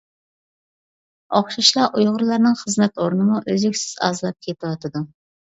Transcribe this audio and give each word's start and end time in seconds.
ئوخشاشلا 1.39 1.83
ئۇيغۇرلارنىڭ 1.99 2.57
خىزمەت 2.63 2.97
ئورنىمۇ 3.05 3.43
ئۆزلۈكسىز 3.45 3.93
ئازلاپ 4.09 4.49
كېتىۋاتىدۇ. 4.49 5.05